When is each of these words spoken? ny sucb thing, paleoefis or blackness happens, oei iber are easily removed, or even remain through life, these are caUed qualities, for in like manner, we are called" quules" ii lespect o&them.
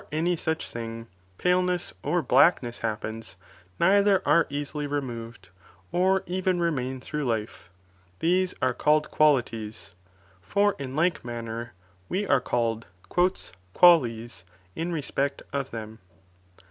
ny 0.11 0.33
sucb 0.33 0.67
thing, 0.67 1.05
paleoefis 1.37 1.93
or 2.01 2.23
blackness 2.23 2.79
happens, 2.79 3.35
oei 3.79 4.01
iber 4.03 4.19
are 4.25 4.47
easily 4.49 4.87
removed, 4.87 5.49
or 5.91 6.23
even 6.25 6.59
remain 6.59 6.99
through 6.99 7.23
life, 7.23 7.69
these 8.17 8.55
are 8.63 8.73
caUed 8.73 9.11
qualities, 9.11 9.93
for 10.41 10.75
in 10.79 10.95
like 10.95 11.23
manner, 11.23 11.73
we 12.09 12.25
are 12.25 12.41
called" 12.41 12.87
quules" 13.11 13.51
ii 14.75 14.85
lespect 14.85 15.43
o&them. 15.53 15.99